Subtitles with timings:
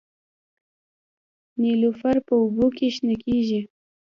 [1.61, 3.61] نیلوفر په اوبو کې شنه کیږي